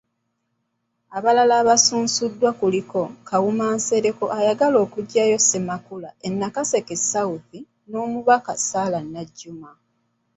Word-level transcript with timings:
Abalala 1.17 1.53
abasunsuddwa 1.61 2.49
kuliko; 2.59 3.01
Kawuma 3.27 3.65
Nsereko 3.77 4.25
ayagala 4.37 4.77
okuggyayo 4.85 5.37
Ssemakula 5.41 6.09
e 6.27 6.29
Nakaseke 6.39 6.95
South, 7.11 7.49
n'Omubaka 7.89 8.53
Sarah 8.69 9.03
Najjuma. 9.13 9.69